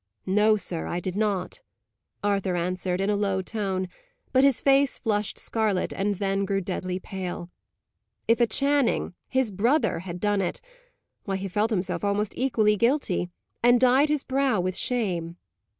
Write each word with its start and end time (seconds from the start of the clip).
"No, 0.25 0.55
sir, 0.57 0.87
I 0.87 0.99
did 0.99 1.15
not," 1.15 1.61
Arthur 2.23 2.55
answered, 2.55 2.99
in 2.99 3.11
a 3.11 3.15
low 3.15 3.43
tone; 3.43 3.87
but 4.33 4.43
his 4.43 4.59
face 4.59 4.97
flushed 4.97 5.37
scarlet, 5.37 5.93
and 5.93 6.15
then 6.15 6.43
grew 6.43 6.59
deadly 6.59 6.97
pale. 6.97 7.51
If 8.27 8.41
a 8.41 8.47
Channing, 8.47 9.13
his 9.27 9.51
brother, 9.51 9.99
had 9.99 10.19
done 10.19 10.41
it 10.41 10.59
why, 11.25 11.35
he 11.35 11.47
felt 11.47 11.69
himself 11.69 12.03
almost 12.03 12.33
equally 12.35 12.75
guilty; 12.77 13.29
and 13.61 13.75
it 13.75 13.81
dyed 13.81 14.09
his 14.09 14.23
brow 14.23 14.59
with 14.59 14.75
shame. 14.75 15.37